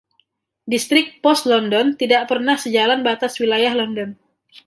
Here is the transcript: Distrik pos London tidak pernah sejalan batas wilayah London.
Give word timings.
Distrik 0.73 1.09
pos 1.23 1.43
London 1.51 1.87
tidak 2.01 2.23
pernah 2.29 2.57
sejalan 2.63 3.01
batas 3.07 3.33
wilayah 3.41 3.73
London. 3.79 4.09